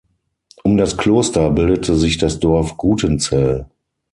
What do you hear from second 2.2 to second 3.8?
Dorf Gutenzell.